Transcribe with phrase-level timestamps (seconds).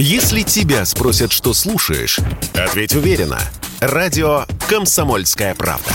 [0.00, 2.20] Если тебя спросят, что слушаешь,
[2.54, 3.40] ответь уверенно.
[3.80, 5.90] Радио «Комсомольская правда».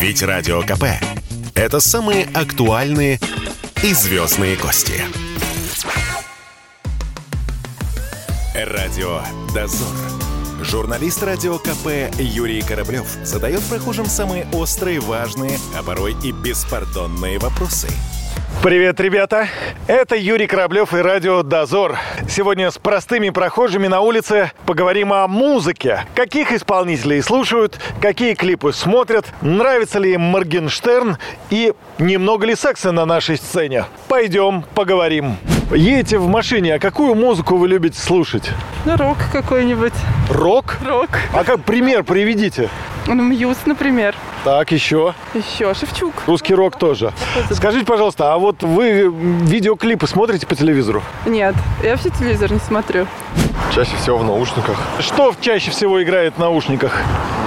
[0.00, 0.84] Ведь Радио КП–
[1.54, 3.20] это самые актуальные
[3.82, 5.02] и звездные гости.
[8.54, 9.20] Радио
[9.54, 9.86] «Дозор».
[10.62, 17.88] Журналист радио КП Юрий Кораблев задает прохожим самые острые, важные, а порой и беспардонные вопросы–
[18.62, 19.48] Привет, ребята!
[19.86, 21.96] Это Юрий Кораблев и радио «Дозор».
[22.28, 26.04] Сегодня с простыми прохожими на улице поговорим о музыке.
[26.14, 31.16] Каких исполнителей слушают, какие клипы смотрят, нравится ли им Моргенштерн
[31.48, 33.86] и немного ли секса на нашей сцене.
[34.08, 35.36] Пойдем поговорим.
[35.72, 38.50] Едете в машине, а какую музыку вы любите слушать?
[38.84, 39.92] Ну, рок какой-нибудь.
[40.28, 40.78] Рок?
[40.84, 41.10] Рок.
[41.32, 42.68] А как пример приведите?
[43.06, 44.16] Ну, Мьюз, например.
[44.44, 45.14] Так, еще.
[45.32, 46.14] Еще Шевчук.
[46.26, 47.12] Русский рок тоже.
[47.52, 51.02] Скажите, пожалуйста, а вот вы видеоклипы смотрите по телевизору?
[51.24, 53.06] Нет, я вообще телевизор не смотрю.
[53.74, 54.76] Чаще всего в наушниках.
[54.98, 56.92] Что чаще всего играет в наушниках?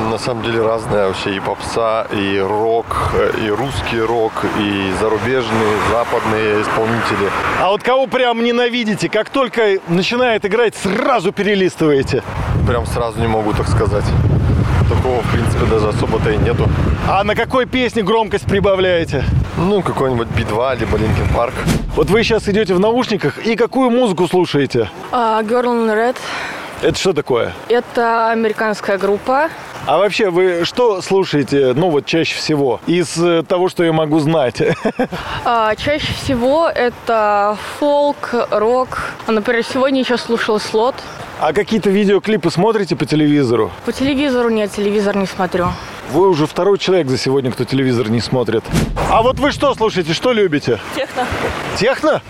[0.09, 1.35] На самом деле разное вообще.
[1.35, 3.13] И попса, и рок,
[3.45, 7.29] и русский рок, и зарубежные, западные исполнители.
[7.61, 9.09] А вот кого прям ненавидите?
[9.09, 12.23] Как только начинает играть, сразу перелистываете?
[12.67, 14.05] Прям сразу не могу так сказать.
[14.89, 16.69] Такого, в принципе, даже особо-то и нету.
[17.09, 19.25] А на какой песне громкость прибавляете?
[19.63, 21.53] Ну, какой-нибудь Би-2, либо Линкен Парк.
[21.95, 24.89] Вот вы сейчас идете в наушниках и какую музыку слушаете?
[25.09, 26.17] А, Girl in Red.
[26.81, 27.53] Это что такое?
[27.69, 29.49] Это американская группа.
[29.85, 34.19] А вообще вы что слушаете, ну вот чаще всего, из э, того, что я могу
[34.19, 34.61] знать?
[35.45, 39.11] А, чаще всего это фолк, рок.
[39.27, 40.95] Например, сегодня еще слушала слот.
[41.39, 43.71] А какие-то видеоклипы смотрите по телевизору?
[43.85, 45.67] По телевизору нет, телевизор не смотрю.
[46.13, 48.63] Вы уже второй человек за сегодня, кто телевизор не смотрит.
[49.09, 50.79] А вот вы что слушаете, что любите?
[50.95, 51.25] Техно.
[51.75, 52.21] Техно?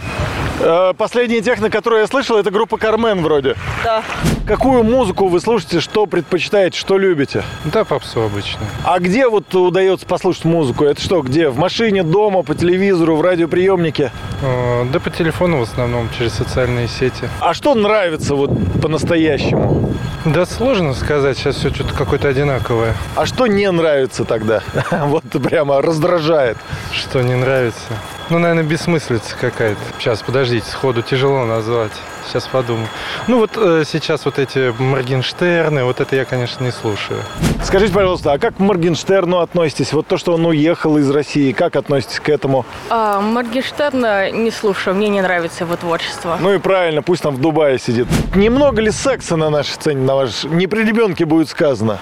[0.61, 3.55] Э, Последняя техно, которую я слышал, это группа Кармен вроде.
[3.83, 4.01] Да.
[4.47, 7.43] Какую музыку вы слушаете, что предпочитаете, что любите?
[7.65, 8.61] Да, попсу обычно.
[8.85, 10.85] А где вот удается послушать музыку?
[10.85, 11.49] Это что, где?
[11.49, 14.11] В машине, дома, по телевизору, в радиоприемнике?
[14.41, 17.27] Э, Да по телефону в основном, через социальные сети.
[17.41, 18.49] А что нравится вот
[18.81, 19.92] по-настоящему?
[20.25, 22.95] Да сложно сказать, сейчас все что-то какое-то одинаковое.
[23.15, 24.63] А что не нравится тогда?
[24.91, 26.57] Вот прямо раздражает.
[26.93, 27.81] Что не нравится.
[28.29, 29.79] Ну, наверное, бессмыслица какая-то.
[29.99, 31.91] Сейчас, подождите, сходу тяжело назвать.
[32.27, 32.87] Сейчас подумаю.
[33.27, 37.19] Ну, вот э, сейчас вот эти Моргенштерны, вот это я, конечно, не слушаю.
[37.63, 39.91] Скажите, пожалуйста, а как к Моргенштерну относитесь?
[39.91, 42.65] Вот то, что он уехал из России, как относитесь к этому?
[42.89, 46.37] А, Моргенштерна не слушаю, мне не нравится его творчество.
[46.39, 48.07] Ну и правильно, пусть там в Дубае сидит.
[48.35, 50.45] Немного ли секса на нашей сцене, на ваш...
[50.45, 51.99] Не при ребенке будет сказано?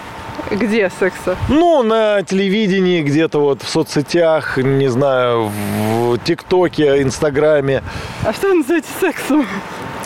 [0.49, 1.37] Где секса?
[1.47, 7.83] Ну, на телевидении, где-то вот в соцсетях, не знаю, в ТикТоке, Инстаграме.
[8.25, 9.47] А что вы называете сексом?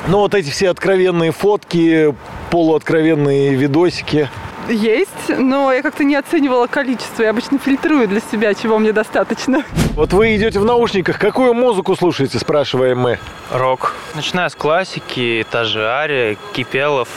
[0.07, 2.13] Ну, вот эти все откровенные фотки,
[2.51, 4.29] полуоткровенные видосики.
[4.69, 7.23] Есть, но я как-то не оценивала количество.
[7.23, 9.63] Я обычно фильтрую для себя, чего мне достаточно.
[9.93, 13.19] Вот вы идете в наушниках, какую музыку слушаете, спрашиваем мы.
[13.51, 13.93] Рок.
[14.15, 17.09] Начиная с классики, та же Ария, Кипелов,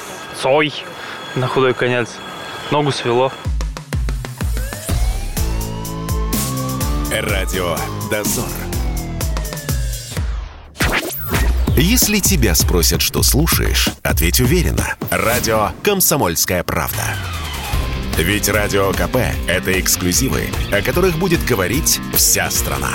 [0.43, 0.73] Цой
[1.37, 2.09] на худой конец.
[2.71, 3.33] Ногу свело.
[7.11, 7.77] Радио
[8.11, 8.45] «Дозор».
[11.79, 14.97] Если тебя спросят, что слушаешь, ответь уверенно.
[15.11, 17.03] Радио «Комсомольская правда».
[18.19, 19.17] Ведь Радио КП–
[19.49, 22.91] это эксклюзивы, о которых будет говорить вся страна.